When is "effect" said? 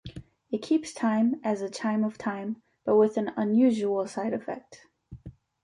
4.33-4.87